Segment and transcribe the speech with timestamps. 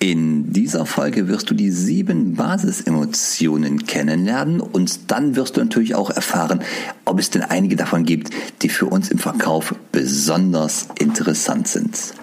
[0.00, 6.10] In dieser Folge wirst du die sieben Basisemotionen kennenlernen und dann wirst du natürlich auch
[6.10, 6.60] erfahren,
[7.04, 8.30] ob es denn einige davon gibt,
[8.62, 12.14] die für uns im Verkauf besonders interessant sind.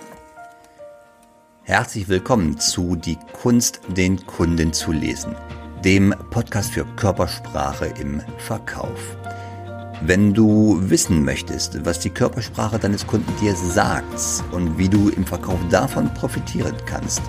[1.63, 5.35] Herzlich willkommen zu Die Kunst, den Kunden zu lesen,
[5.83, 9.17] dem Podcast für Körpersprache im Verkauf.
[10.01, 15.25] Wenn du wissen möchtest, was die Körpersprache deines Kunden dir sagt und wie du im
[15.25, 17.21] Verkauf davon profitieren kannst,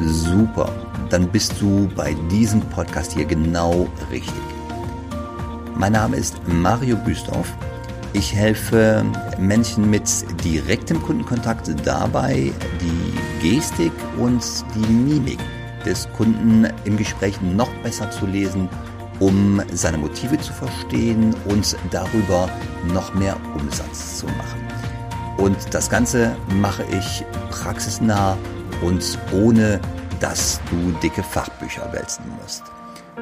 [0.00, 0.70] super,
[1.10, 4.34] dann bist du bei diesem Podcast hier genau richtig.
[5.74, 7.52] Mein Name ist Mario Büstorf.
[8.12, 9.04] Ich helfe
[9.38, 10.08] Menschen mit
[10.42, 14.42] direktem Kundenkontakt dabei, die Gestik und
[14.74, 15.38] die Mimik
[15.84, 18.68] des Kunden im Gespräch noch besser zu lesen,
[19.20, 22.48] um seine Motive zu verstehen und darüber
[22.92, 24.66] noch mehr Umsatz zu machen.
[25.36, 28.36] Und das Ganze mache ich praxisnah
[28.82, 29.80] und ohne
[30.20, 32.62] dass du dicke Fachbücher wälzen musst.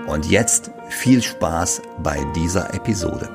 [0.07, 3.29] Und jetzt viel Spaß bei dieser Episode.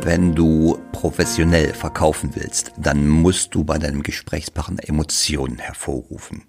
[0.00, 6.44] Wenn du professionell verkaufen willst, dann musst du bei deinem Gesprächspartner Emotionen hervorrufen.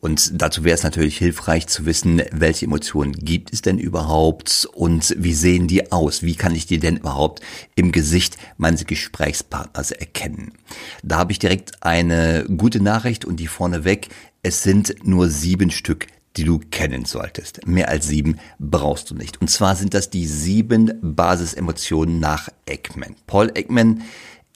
[0.00, 5.14] Und dazu wäre es natürlich hilfreich zu wissen, welche Emotionen gibt es denn überhaupt und
[5.18, 6.22] wie sehen die aus?
[6.22, 7.42] Wie kann ich die denn überhaupt
[7.74, 10.52] im Gesicht meines Gesprächspartners erkennen?
[11.02, 14.08] Da habe ich direkt eine gute Nachricht und die vorneweg.
[14.42, 16.06] Es sind nur sieben Stück
[16.36, 17.66] die du kennen solltest.
[17.66, 19.40] Mehr als sieben brauchst du nicht.
[19.40, 23.16] Und zwar sind das die sieben Basisemotionen nach Ekman.
[23.26, 24.02] Paul Ekman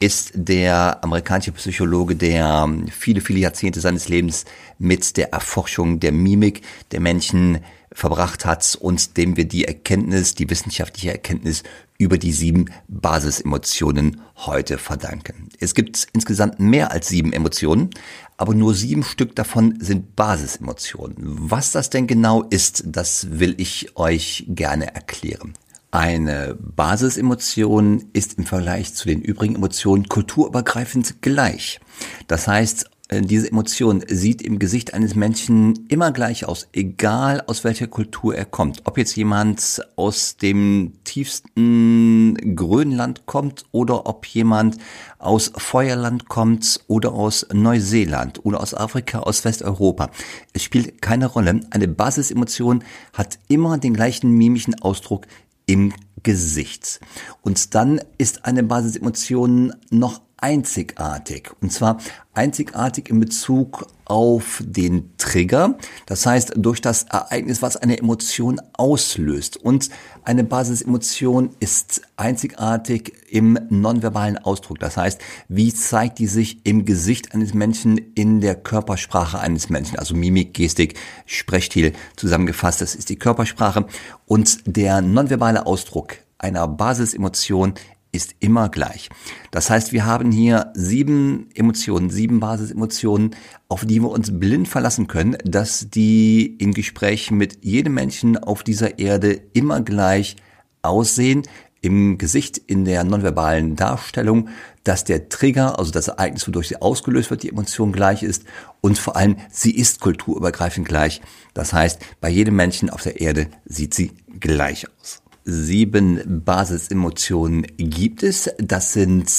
[0.04, 4.44] ist der amerikanische Psychologe, der viele, viele Jahrzehnte seines Lebens
[4.78, 6.60] mit der Erforschung der Mimik
[6.92, 11.62] der Menschen verbracht hat und dem wir die Erkenntnis, die wissenschaftliche Erkenntnis
[11.96, 15.48] über die sieben Basisemotionen heute verdanken.
[15.58, 17.88] Es gibt insgesamt mehr als sieben Emotionen,
[18.36, 21.16] aber nur sieben Stück davon sind Basisemotionen.
[21.18, 25.54] Was das denn genau ist, das will ich euch gerne erklären.
[25.94, 31.78] Eine Basisemotion ist im Vergleich zu den übrigen Emotionen kulturübergreifend gleich.
[32.26, 37.62] Das heißt, äh, diese Emotion sieht im Gesicht eines Menschen immer gleich aus, egal aus
[37.62, 38.82] welcher Kultur er kommt.
[38.86, 44.78] Ob jetzt jemand aus dem tiefsten Grönland kommt oder ob jemand
[45.18, 50.10] aus Feuerland kommt oder aus Neuseeland oder aus Afrika, aus Westeuropa.
[50.52, 51.60] Es spielt keine Rolle.
[51.70, 55.26] Eine Basisemotion hat immer den gleichen mimischen Ausdruck
[55.66, 55.92] im
[56.22, 57.00] Gesicht.
[57.42, 61.50] Und dann ist eine Basisemotion noch einzigartig.
[61.62, 61.96] Und zwar
[62.34, 65.78] einzigartig in Bezug auf den Trigger.
[66.04, 69.56] Das heißt, durch das Ereignis, was eine Emotion auslöst.
[69.56, 69.88] Und
[70.22, 74.80] eine Basisemotion ist einzigartig im nonverbalen Ausdruck.
[74.80, 75.18] Das heißt,
[75.48, 79.98] wie zeigt die sich im Gesicht eines Menschen, in der Körpersprache eines Menschen?
[79.98, 82.82] Also Mimik, Gestik, Sprechstil zusammengefasst.
[82.82, 83.86] Das ist die Körpersprache.
[84.26, 87.72] Und der nonverbale Ausdruck einer Basisemotion
[88.14, 89.08] ist immer gleich.
[89.50, 93.34] Das heißt, wir haben hier sieben Emotionen, sieben Basisemotionen,
[93.68, 98.62] auf die wir uns blind verlassen können, dass die in Gesprächen mit jedem Menschen auf
[98.62, 100.36] dieser Erde immer gleich
[100.82, 101.42] aussehen,
[101.80, 104.48] im Gesicht, in der nonverbalen Darstellung,
[104.84, 108.44] dass der Trigger, also das Ereignis, wodurch sie ausgelöst wird, die Emotion gleich ist
[108.80, 111.20] und vor allem, sie ist kulturübergreifend gleich.
[111.52, 118.22] Das heißt, bei jedem Menschen auf der Erde sieht sie gleich aus sieben Basisemotionen gibt
[118.22, 118.50] es.
[118.58, 119.30] Das sind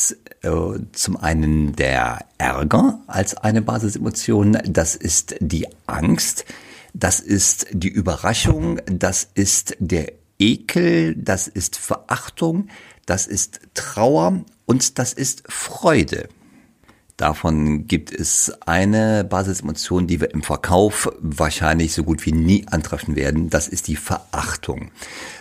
[0.42, 0.50] äh,
[0.92, 6.46] zum einen der Ärger als eine Basisemotion, das ist die Angst,
[6.94, 12.68] das ist die Überraschung, das ist der Ekel, das ist Verachtung,
[13.06, 16.30] das ist Trauer und das ist Freude.
[17.18, 23.16] Davon gibt es eine Basisemotion, die wir im Verkauf wahrscheinlich so gut wie nie antreffen
[23.16, 23.50] werden.
[23.50, 24.92] Das ist die Verachtung.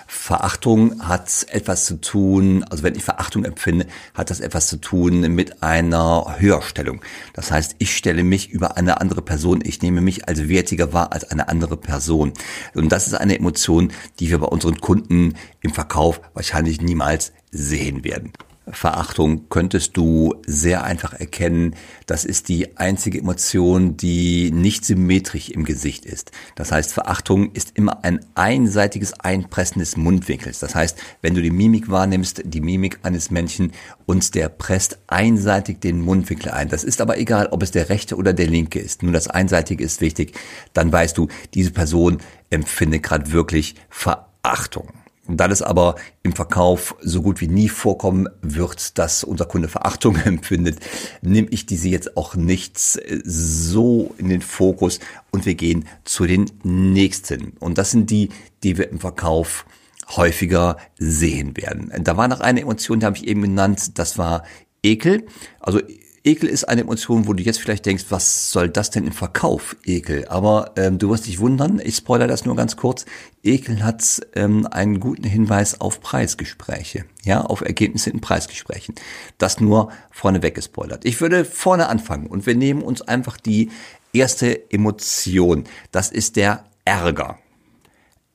[0.07, 5.21] Verachtung hat etwas zu tun, also wenn ich Verachtung empfinde, hat das etwas zu tun
[5.35, 7.01] mit einer Höherstellung.
[7.33, 11.13] Das heißt, ich stelle mich über eine andere Person, ich nehme mich als wertiger wahr
[11.13, 12.33] als eine andere Person.
[12.75, 18.05] Und das ist eine Emotion, die wir bei unseren Kunden im Verkauf wahrscheinlich niemals sehen
[18.05, 18.33] werden.
[18.67, 21.75] Verachtung könntest du sehr einfach erkennen.
[22.07, 26.33] Das ist die einzige Emotion, die nicht symmetrisch im Gesicht ist.
[26.55, 30.61] Das heißt, Verachtung ist immer ein einseitiges Einpressen des Mundwinkels.
[30.61, 33.73] Das heißt, wenn du die Mimik wahrnimmst, die Mimik eines Menschen
[34.07, 36.69] und der presst einseitig den Mundwinkel ein.
[36.69, 39.03] Das ist aber egal, ob es der rechte oder der linke ist.
[39.03, 40.39] Nur das Einseitige ist wichtig.
[40.73, 42.19] Dann weißt du, diese Person
[42.49, 44.89] empfindet gerade wirklich Verachtung.
[45.27, 50.17] Da das aber im Verkauf so gut wie nie vorkommen wird, dass unser Kunde Verachtung
[50.25, 50.81] empfindet,
[51.23, 55.01] nehme ich diese jetzt auch nicht so in den Fokus
[55.31, 57.55] und wir gehen zu den nächsten.
[57.59, 58.29] Und das sind die,
[58.63, 59.65] die wir im Verkauf
[60.11, 61.91] häufiger sehen werden.
[62.05, 64.45] Da war noch eine Emotion, die habe ich eben genannt, das war
[64.83, 65.27] Ekel.
[65.61, 65.81] Also
[66.27, 69.77] Ekel ist eine Emotion, wo du jetzt vielleicht denkst, was soll das denn im Verkauf,
[69.85, 70.27] Ekel?
[70.29, 73.05] Aber ähm, du wirst dich wundern, ich spoilere das nur ganz kurz.
[73.43, 78.95] Ekel hat ähm, einen guten Hinweis auf Preisgespräche, ja, auf Ergebnisse in Preisgesprächen.
[79.37, 81.05] Das nur vorneweg gespoilert.
[81.05, 83.71] Ich würde vorne anfangen und wir nehmen uns einfach die
[84.15, 85.65] erste Emotion.
[85.93, 87.39] Das ist der Ärger.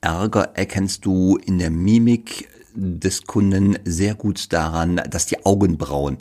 [0.02, 6.20] Ärger erkennst du in der Mimik des Kunden sehr gut daran, dass die Augenbrauen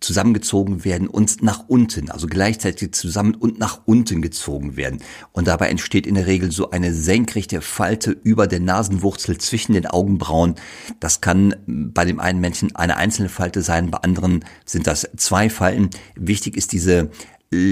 [0.00, 5.02] zusammengezogen werden und nach unten, also gleichzeitig zusammen und nach unten gezogen werden.
[5.32, 9.86] Und dabei entsteht in der Regel so eine senkrechte Falte über der Nasenwurzel zwischen den
[9.86, 10.54] Augenbrauen.
[11.00, 15.50] Das kann bei dem einen Menschen eine einzelne Falte sein, bei anderen sind das zwei
[15.50, 15.90] Falten.
[16.16, 17.10] Wichtig ist diese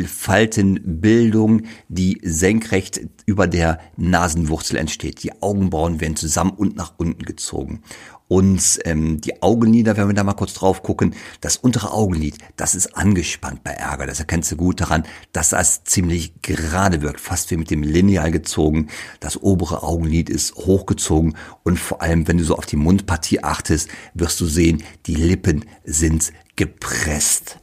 [0.07, 5.23] Faltenbildung, die senkrecht über der Nasenwurzel entsteht.
[5.23, 7.83] Die Augenbrauen werden zusammen und nach unten gezogen.
[8.29, 12.75] Und ähm, die Augenlider, wenn wir da mal kurz drauf gucken, das untere Augenlid, das
[12.75, 14.07] ist angespannt bei Ärger.
[14.07, 18.31] Das erkennst du gut daran, dass das ziemlich gerade wirkt, fast wie mit dem Lineal
[18.31, 18.89] gezogen.
[19.21, 23.89] Das obere Augenlid ist hochgezogen und vor allem, wenn du so auf die Mundpartie achtest,
[24.13, 27.59] wirst du sehen, die Lippen sind gepresst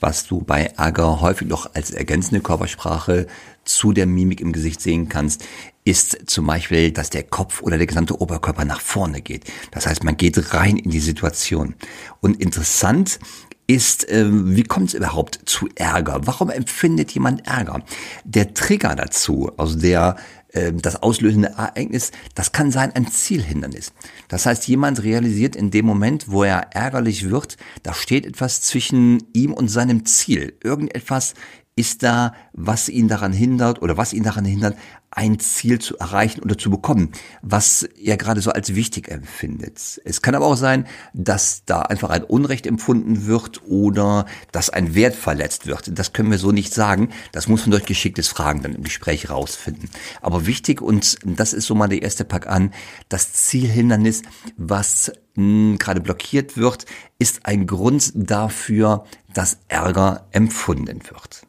[0.00, 3.26] was du bei Ärger häufig noch als ergänzende Körpersprache
[3.64, 5.44] zu der Mimik im Gesicht sehen kannst,
[5.84, 9.44] ist zum Beispiel, dass der Kopf oder der gesamte Oberkörper nach vorne geht.
[9.70, 11.74] Das heißt, man geht rein in die Situation.
[12.20, 13.18] Und interessant
[13.66, 16.20] ist, äh, wie kommt es überhaupt zu Ärger?
[16.24, 17.82] Warum empfindet jemand Ärger?
[18.24, 20.16] Der Trigger dazu, also der
[20.52, 23.92] ähm, das auslösende Ereignis, das kann sein ein Zielhindernis.
[24.26, 29.22] Das heißt, jemand realisiert in dem Moment, wo er ärgerlich wird, da steht etwas zwischen
[29.32, 30.56] ihm und seinem Ziel.
[30.62, 31.34] Irgendetwas
[31.80, 34.76] ist da, was ihn daran hindert oder was ihn daran hindert,
[35.10, 37.10] ein Ziel zu erreichen oder zu bekommen,
[37.40, 40.00] was er gerade so als wichtig empfindet.
[40.04, 44.94] Es kann aber auch sein, dass da einfach ein Unrecht empfunden wird oder dass ein
[44.94, 45.98] Wert verletzt wird.
[45.98, 47.08] Das können wir so nicht sagen.
[47.32, 49.88] Das muss man durch geschicktes Fragen dann im Gespräch rausfinden.
[50.20, 52.72] Aber wichtig, und das ist so mal der erste Pack an,
[53.08, 54.22] das Zielhindernis,
[54.58, 56.84] was mh, gerade blockiert wird,
[57.18, 61.46] ist ein Grund dafür, dass Ärger empfunden wird.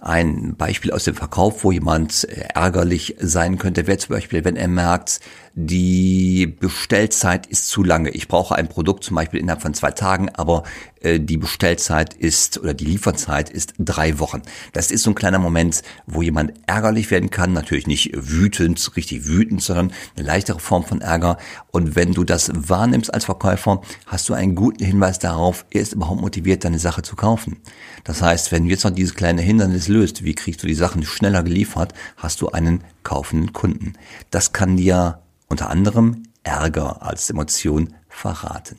[0.00, 4.68] Ein Beispiel aus dem Verkauf, wo jemand ärgerlich sein könnte, wäre zum Beispiel, wenn er
[4.68, 5.20] merkt,
[5.60, 8.10] die Bestellzeit ist zu lange.
[8.10, 10.62] Ich brauche ein Produkt zum Beispiel innerhalb von zwei Tagen, aber
[11.00, 14.42] äh, die Bestellzeit ist oder die Lieferzeit ist drei Wochen.
[14.72, 17.52] Das ist so ein kleiner Moment, wo jemand ärgerlich werden kann.
[17.54, 21.38] Natürlich nicht wütend, richtig wütend, sondern eine leichtere Form von Ärger.
[21.72, 25.92] Und wenn du das wahrnimmst als Verkäufer, hast du einen guten Hinweis darauf, er ist
[25.92, 27.56] überhaupt motiviert, deine Sache zu kaufen.
[28.04, 31.04] Das heißt, wenn du jetzt noch dieses kleine Hindernis löst, wie kriegst du die Sachen
[31.04, 33.94] schneller geliefert, hast du einen kaufenden Kunden.
[34.30, 38.78] Das kann dir unter anderem Ärger als Emotion verraten.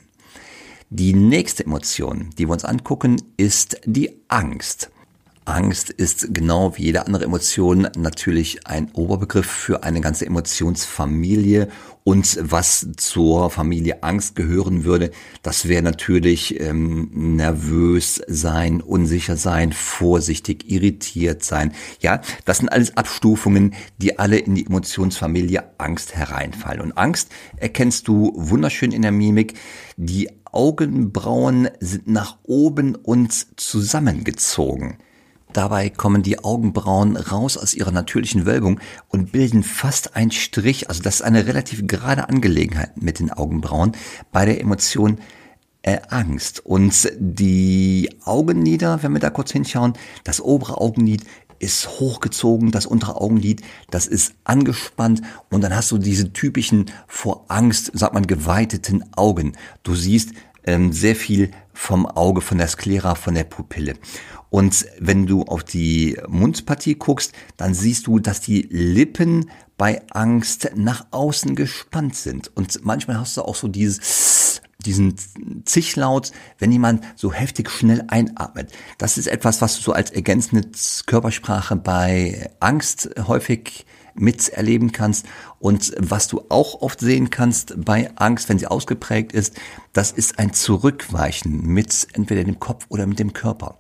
[0.90, 4.90] Die nächste Emotion, die wir uns angucken, ist die Angst.
[5.50, 11.70] Angst ist genau wie jede andere Emotion natürlich ein Oberbegriff für eine ganze Emotionsfamilie
[12.04, 15.12] und was zur Familie Angst gehören würde,
[15.42, 21.74] das wäre natürlich ähm, nervös sein, unsicher sein, vorsichtig, irritiert sein.
[22.00, 26.82] Ja, das sind alles Abstufungen, die alle in die Emotionsfamilie Angst hereinfallen.
[26.82, 29.56] Und Angst erkennst du wunderschön in der Mimik.
[29.98, 34.98] Die Augenbrauen sind nach oben und zusammengezogen.
[35.54, 40.90] Dabei kommen die Augenbrauen raus aus ihrer natürlichen Wölbung und bilden fast ein Strich.
[40.90, 43.94] Also das ist eine relativ gerade Angelegenheit mit den Augenbrauen
[44.32, 45.18] bei der Emotion
[45.82, 46.64] äh, Angst.
[46.66, 51.24] Und die Augenlider, wenn wir da kurz hinschauen, das obere Augenlid
[51.58, 57.46] ist hochgezogen, das untere Augenlid, das ist angespannt und dann hast du diese typischen vor
[57.50, 59.54] Angst, sagt man, geweiteten Augen.
[59.84, 60.32] Du siehst
[60.70, 63.96] ähm, sehr viel vom Auge, von der Sklera, von der Pupille.
[64.50, 70.72] Und wenn du auf die Mundpartie guckst, dann siehst du, dass die Lippen bei Angst
[70.76, 72.56] nach außen gespannt sind.
[72.56, 75.16] Und manchmal hast du auch so dieses, diesen
[75.66, 78.72] Zichlaut, wenn jemand so heftig schnell einatmet.
[78.98, 80.68] Das ist etwas, was du so als ergänzende
[81.06, 85.26] Körpersprache bei Angst häufig miterleben kannst.
[85.60, 89.56] Und was du auch oft sehen kannst bei Angst, wenn sie ausgeprägt ist,
[89.94, 93.78] das ist ein Zurückweichen mit entweder dem Kopf oder mit dem Körper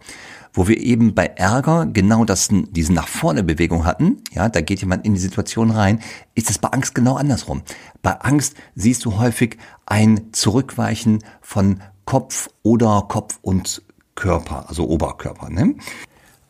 [0.53, 4.81] Wo wir eben bei Ärger genau das, diese nach vorne Bewegung hatten, ja, da geht
[4.81, 6.01] jemand in die Situation rein,
[6.35, 7.61] ist es bei Angst genau andersrum.
[8.01, 13.83] Bei Angst siehst du häufig ein Zurückweichen von Kopf oder Kopf und
[14.15, 15.49] Körper, also Oberkörper.
[15.49, 15.75] Ne?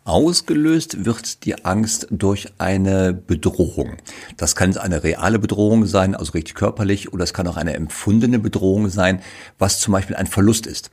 [0.10, 3.98] Ausgelöst wird die Angst durch eine Bedrohung.
[4.38, 8.40] Das kann eine reale Bedrohung sein, also richtig körperlich, oder es kann auch eine empfundene
[8.40, 9.22] Bedrohung sein,
[9.60, 10.90] was zum Beispiel ein Verlust ist.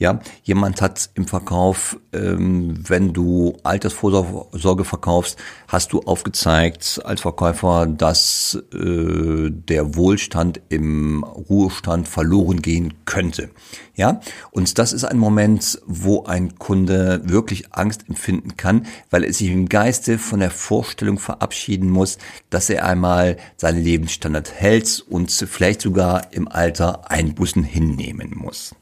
[0.00, 5.36] Ja, jemand hat im Verkauf, ähm, wenn du Altersvorsorge verkaufst,
[5.66, 13.50] hast du aufgezeigt als Verkäufer, dass äh, der Wohlstand im Ruhestand verloren gehen könnte.
[13.96, 14.20] Ja,
[14.52, 19.50] und das ist ein Moment, wo ein Kunde wirklich Angst empfinden kann, weil er sich
[19.50, 22.18] im Geiste von der Vorstellung verabschieden muss,
[22.50, 28.76] dass er einmal seinen Lebensstandard hält und vielleicht sogar im Alter Einbußen hinnehmen muss.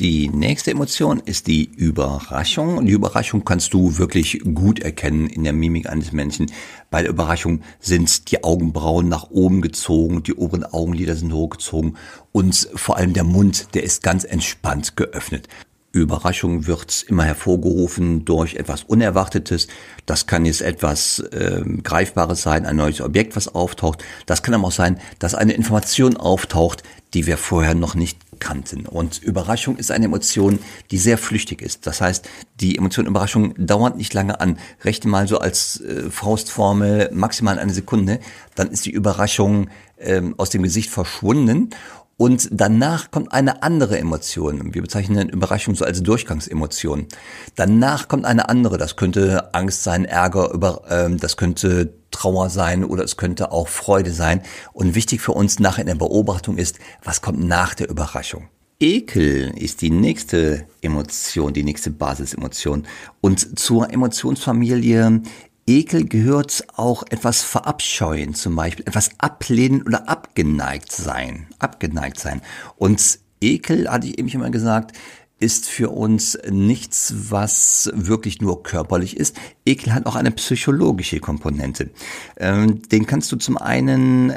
[0.00, 2.78] Die nächste Emotion ist die Überraschung.
[2.78, 6.52] Und die Überraschung kannst du wirklich gut erkennen in der Mimik eines Menschen.
[6.88, 11.96] Bei der Überraschung sind die Augenbrauen nach oben gezogen, die oberen Augenlider sind hochgezogen
[12.30, 15.48] und vor allem der Mund, der ist ganz entspannt geöffnet.
[15.90, 19.68] Überraschung wird immer hervorgerufen durch etwas Unerwartetes.
[20.06, 24.04] Das kann jetzt etwas äh, Greifbares sein, ein neues Objekt, was auftaucht.
[24.26, 26.82] Das kann aber auch sein, dass eine Information auftaucht,
[27.14, 28.86] die wir vorher noch nicht kannten.
[28.86, 30.58] Und Überraschung ist eine Emotion,
[30.90, 31.86] die sehr flüchtig ist.
[31.86, 32.28] Das heißt,
[32.60, 34.58] die Emotion Überraschung dauert nicht lange an.
[34.84, 38.20] Rechne mal so als äh, Faustformel maximal eine Sekunde,
[38.54, 39.68] dann ist die Überraschung
[39.98, 41.70] ähm, aus dem Gesicht verschwunden
[42.18, 44.74] und danach kommt eine andere Emotion.
[44.74, 47.06] Wir bezeichnen Überraschung so als Durchgangsemotion.
[47.54, 48.76] Danach kommt eine andere.
[48.76, 53.68] Das könnte Angst sein, Ärger, über, ähm, das könnte Trauer sein oder es könnte auch
[53.68, 54.42] Freude sein.
[54.72, 58.48] Und wichtig für uns nachher in der Beobachtung ist, was kommt nach der Überraschung.
[58.80, 62.86] Ekel ist die nächste Emotion, die nächste Basisemotion.
[63.20, 65.22] Und zur Emotionsfamilie
[65.68, 72.40] Ekel gehört auch etwas verabscheuen, zum Beispiel etwas ablehnen oder abgeneigt sein, abgeneigt sein.
[72.76, 74.96] Und Ekel, hatte ich eben schon mal gesagt,
[75.40, 79.36] ist für uns nichts, was wirklich nur körperlich ist.
[79.64, 81.90] Ekel hat auch eine psychologische Komponente.
[82.38, 84.34] Ähm, den kannst du zum einen,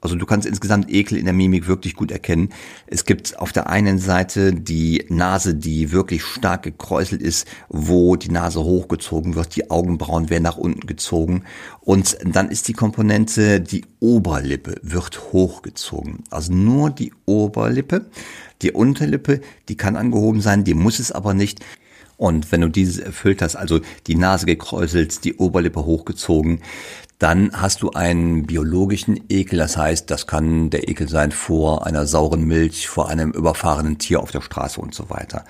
[0.00, 2.50] also du kannst insgesamt Ekel in der Mimik wirklich gut erkennen.
[2.86, 8.30] Es gibt auf der einen Seite die Nase, die wirklich stark gekräuselt ist, wo die
[8.30, 11.44] Nase hochgezogen wird, die Augenbrauen werden nach unten gezogen
[11.80, 16.24] und dann ist die Komponente, die Oberlippe wird hochgezogen.
[16.30, 18.06] Also nur die Oberlippe.
[18.62, 21.60] Die Unterlippe, die kann angehoben sein, die muss es aber nicht.
[22.16, 26.60] Und wenn du dieses erfüllt hast, also die Nase gekräuselt, die Oberlippe hochgezogen,
[27.18, 29.58] dann hast du einen biologischen Ekel.
[29.58, 34.20] Das heißt, das kann der Ekel sein vor einer sauren Milch, vor einem überfahrenen Tier
[34.20, 35.44] auf der Straße und so weiter.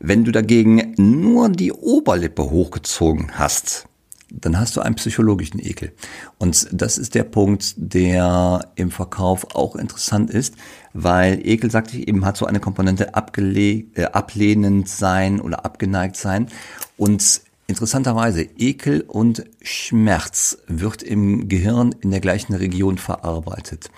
[0.00, 3.88] Wenn du dagegen nur die Oberlippe hochgezogen hast,
[4.30, 5.92] dann hast du einen psychologischen Ekel.
[6.38, 10.54] Und das ist der Punkt, der im Verkauf auch interessant ist,
[10.92, 16.16] weil Ekel, sagte ich eben, hat so eine Komponente abgele äh, ablehnend sein oder abgeneigt
[16.16, 16.48] sein.
[16.96, 23.90] Und interessanterweise, Ekel und Schmerz wird im Gehirn in der gleichen Region verarbeitet.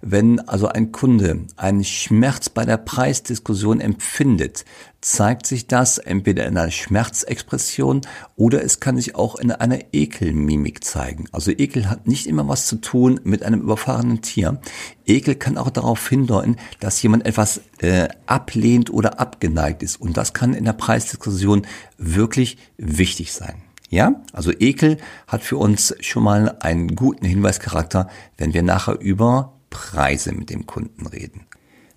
[0.00, 4.64] Wenn also ein Kunde einen Schmerz bei der Preisdiskussion empfindet,
[5.00, 8.00] zeigt sich das entweder in einer Schmerzexpression
[8.34, 11.26] oder es kann sich auch in einer Ekelmimik zeigen.
[11.32, 14.60] Also Ekel hat nicht immer was zu tun mit einem überfahrenen Tier.
[15.06, 20.00] Ekel kann auch darauf hindeuten, dass jemand etwas äh, ablehnt oder abgeneigt ist.
[20.00, 21.66] Und das kann in der Preisdiskussion
[21.98, 23.62] wirklich wichtig sein.
[23.88, 24.96] Ja, also Ekel
[25.28, 30.66] hat für uns schon mal einen guten Hinweischarakter, wenn wir nachher über Preise mit dem
[30.66, 31.46] Kunden reden.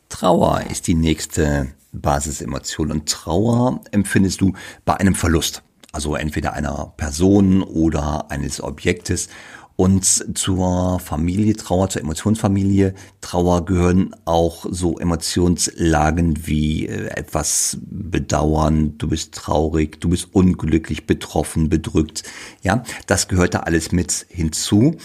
[0.09, 4.53] Trauer ist die nächste Basisemotion und Trauer empfindest du
[4.85, 9.29] bei einem Verlust, also entweder einer Person oder eines Objektes.
[9.77, 10.03] Und
[10.37, 19.07] zur Familie Trauer, zur Emotionsfamilie Trauer gehören auch so Emotionslagen wie äh, etwas bedauern, du
[19.07, 22.23] bist traurig, du bist unglücklich, betroffen, bedrückt.
[22.61, 24.97] Ja, das gehört da alles mit hinzu.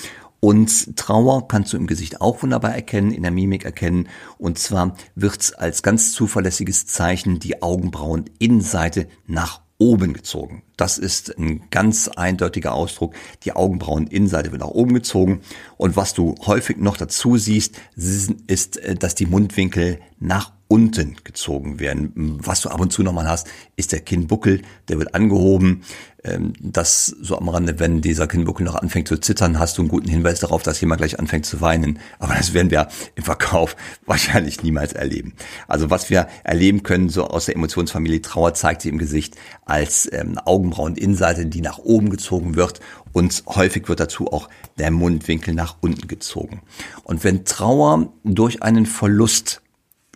[0.45, 4.11] Und Trauer kannst du im Gesicht auch wunderbar erkennen, in der Mimik erkennen.
[4.37, 10.63] Und zwar wird als ganz zuverlässiges Zeichen die Augenbrauen Innenseite nach oben gezogen.
[10.77, 13.15] Das ist ein ganz eindeutiger Ausdruck.
[13.45, 15.41] Die Augenbrauen Innenseite wird nach oben gezogen.
[15.79, 21.79] Und was du häufig noch dazu siehst, ist, äh, dass die Mundwinkel nach unten gezogen
[21.79, 22.41] werden.
[22.43, 25.85] Was du ab und zu nochmal hast, ist der Kinnbuckel, der wird angehoben.
[26.25, 29.89] Ähm, das so am Rande, wenn dieser Kinnbuckel noch anfängt zu zittern, hast du einen
[29.89, 32.01] guten Hinweis darauf, dass jemand gleich anfängt zu weinen.
[32.19, 33.77] Aber das werden wir im Verkauf
[34.07, 35.35] wahrscheinlich niemals erleben.
[35.69, 40.11] Also was wir erleben können, so aus der Emotionsfamilie Trauer zeigt sie im Gesicht als
[40.13, 42.81] ähm, Augenbraueninnenseite, die nach oben gezogen wird
[43.13, 46.63] und häufig wird dazu auch der Mundwinkel nach unten gezogen.
[47.05, 49.63] Und wenn Trauer durch einen Verlust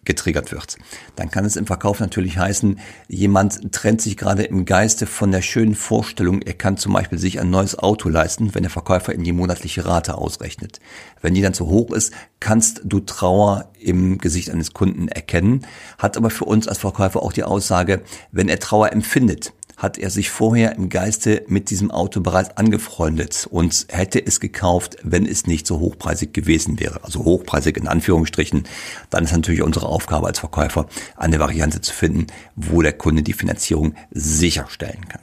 [0.08, 0.76] getriggert wird.
[1.14, 5.42] Dann kann es im Verkauf natürlich heißen, jemand trennt sich gerade im Geiste von der
[5.42, 9.22] schönen Vorstellung, er kann zum Beispiel sich ein neues Auto leisten, wenn der Verkäufer ihm
[9.22, 10.80] die monatliche Rate ausrechnet.
[11.20, 15.66] Wenn die dann zu hoch ist, kannst du Trauer im Gesicht eines Kunden erkennen,
[15.98, 20.10] hat aber für uns als Verkäufer auch die Aussage, wenn er Trauer empfindet, hat er
[20.10, 25.46] sich vorher im Geiste mit diesem Auto bereits angefreundet und hätte es gekauft, wenn es
[25.46, 27.04] nicht so hochpreisig gewesen wäre.
[27.04, 28.64] Also hochpreisig in Anführungsstrichen.
[29.10, 33.32] Dann ist natürlich unsere Aufgabe als Verkäufer, eine Variante zu finden, wo der Kunde die
[33.32, 35.22] Finanzierung sicherstellen kann.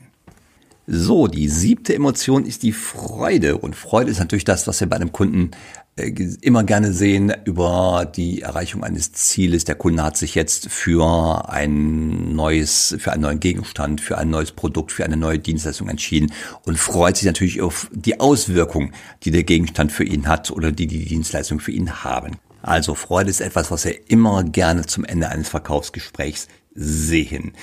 [0.87, 3.57] So, die siebte Emotion ist die Freude.
[3.57, 5.51] Und Freude ist natürlich das, was wir bei einem Kunden
[5.97, 9.63] immer gerne sehen über die Erreichung eines Zieles.
[9.63, 14.51] Der Kunde hat sich jetzt für ein neues, für einen neuen Gegenstand, für ein neues
[14.51, 16.33] Produkt, für eine neue Dienstleistung entschieden
[16.65, 18.91] und freut sich natürlich auf die Auswirkung,
[19.23, 22.37] die der Gegenstand für ihn hat oder die die Dienstleistung für ihn haben.
[22.61, 27.53] Also Freude ist etwas, was wir immer gerne zum Ende eines Verkaufsgesprächs sehen.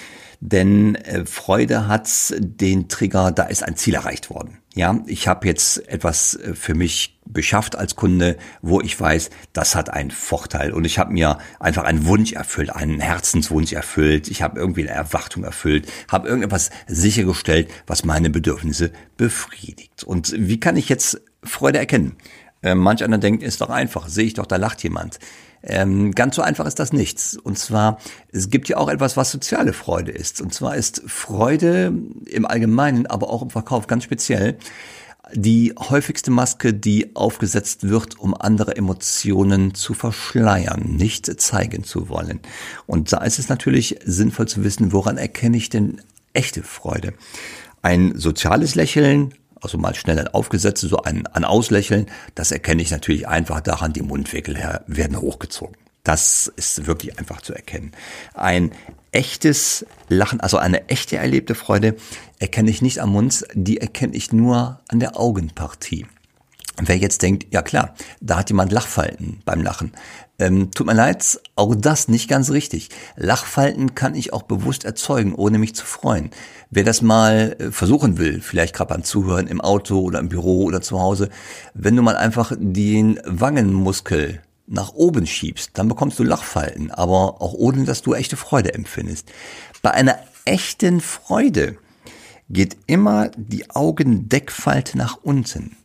[0.45, 4.59] Denn äh, Freude hat den Trigger, da ist ein Ziel erreicht worden.
[4.75, 9.77] Ja, ich habe jetzt etwas äh, für mich beschafft als Kunde, wo ich weiß, das
[9.77, 14.43] hat einen Vorteil und ich habe mir einfach einen Wunsch erfüllt, einen Herzenswunsch erfüllt, ich
[14.43, 20.03] habe irgendwie eine Erwartung erfüllt, habe irgendetwas sichergestellt, was meine Bedürfnisse befriedigt.
[20.03, 22.17] Und wie kann ich jetzt Freude erkennen?
[22.63, 25.19] Äh, manch einer denkt, ist doch einfach, sehe ich doch, da lacht jemand.
[25.65, 27.37] Ähm, ganz so einfach ist das nichts.
[27.37, 27.99] Und zwar,
[28.33, 30.41] es gibt ja auch etwas, was soziale Freude ist.
[30.41, 31.93] Und zwar ist Freude
[32.27, 34.59] im Allgemeinen, aber auch im Verkauf ganz speziell
[35.35, 42.41] die häufigste Maske, die aufgesetzt wird, um andere Emotionen zu verschleiern, nicht zeigen zu wollen.
[42.87, 46.01] Und da ist es natürlich sinnvoll zu wissen, woran erkenne ich denn
[46.33, 47.15] echte Freude?
[47.83, 52.91] Ein soziales Lächeln, also mal schnell ein aufgesetztes, so ein, ein Auslächeln, das erkenne ich
[52.91, 55.77] natürlich einfach daran, die Mundwinkel werden hochgezogen.
[56.05, 57.93] Das ist wirklich einfach zu erkennen.
[58.35, 58.73] Ein
[59.13, 61.95] echtes Lachen, also eine echte erlebte Freude,
[62.41, 66.07] erkenne ich nicht am Mund, die erkenne ich nur an der Augenpartie.
[66.81, 69.93] Wer jetzt denkt, ja klar, da hat jemand Lachfalten beim Lachen.
[70.39, 72.89] Ähm, tut mir leid, auch das nicht ganz richtig.
[73.17, 76.31] Lachfalten kann ich auch bewusst erzeugen, ohne mich zu freuen.
[76.71, 80.65] Wer das mal äh, versuchen will, vielleicht gerade beim Zuhören im Auto oder im Büro
[80.65, 81.29] oder zu Hause,
[81.75, 87.53] wenn du mal einfach den Wangenmuskel nach oben schiebst, dann bekommst du Lachfalten, aber auch
[87.53, 89.31] ohne, dass du echte Freude empfindest.
[89.83, 91.77] Bei einer echten Freude
[92.49, 95.77] geht immer die Augendeckfalte nach unten.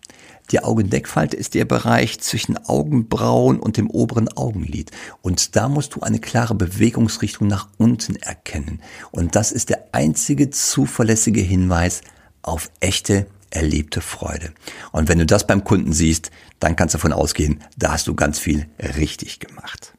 [0.52, 4.92] Die Augendeckfalte ist der Bereich zwischen Augenbrauen und dem oberen Augenlid.
[5.22, 8.82] Und da musst du eine klare Bewegungsrichtung nach unten erkennen.
[9.12, 12.02] Und das ist der einzige zuverlässige Hinweis
[12.42, 14.54] auf echte erlebte Freude.
[14.92, 18.16] Und wenn du das beim Kunden siehst, dann kannst du davon ausgehen, da hast du
[18.16, 19.94] ganz viel richtig gemacht.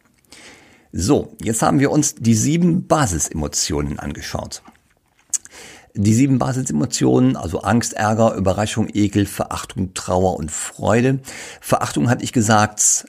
[0.93, 4.63] So, jetzt haben wir uns die sieben Basisemotionen angeschaut.
[5.95, 11.21] Die sieben Basisemotionen, also Angst, Ärger, Überraschung, Ekel, Verachtung, Trauer und Freude.
[11.61, 13.07] Verachtung, hatte ich gesagt,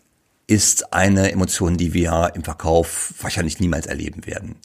[0.48, 4.56] ist eine Emotion, die wir im Verkauf wahrscheinlich niemals erleben werden.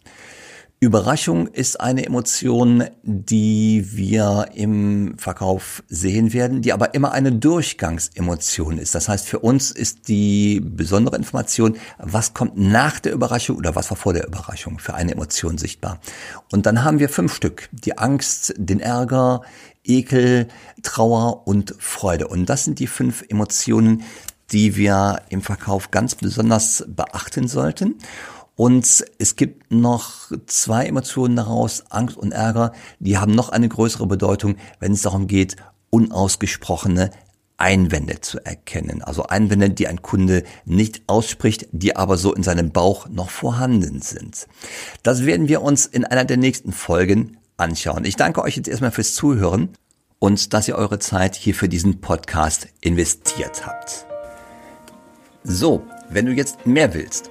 [0.81, 8.77] Überraschung ist eine Emotion, die wir im Verkauf sehen werden, die aber immer eine Durchgangsemotion
[8.77, 8.95] ist.
[8.95, 13.89] Das heißt, für uns ist die besondere Information, was kommt nach der Überraschung oder was
[13.91, 16.01] war vor der Überraschung für eine Emotion sichtbar.
[16.53, 17.71] Und dann haben wir fünf Stück.
[17.73, 19.41] Die Angst, den Ärger,
[19.85, 20.49] Ekel,
[20.83, 22.29] Trauer und Freude.
[22.29, 24.03] Und das sind die fünf Emotionen,
[24.53, 27.97] die wir im Verkauf ganz besonders beachten sollten.
[28.57, 34.07] Und es gibt noch zwei Emotionen daraus, Angst und Ärger, die haben noch eine größere
[34.07, 35.57] Bedeutung, wenn es darum geht,
[35.91, 37.11] unausgesprochene
[37.57, 39.03] Einwände zu erkennen.
[39.03, 44.01] Also Einwände, die ein Kunde nicht ausspricht, die aber so in seinem Bauch noch vorhanden
[44.03, 44.47] sind.
[45.03, 48.05] Das werden wir uns in einer der nächsten Folgen anschauen.
[48.05, 49.71] Ich danke euch jetzt erstmal fürs Zuhören
[50.19, 54.07] und dass ihr eure Zeit hier für diesen Podcast investiert habt.
[55.45, 57.31] So, wenn du jetzt mehr willst,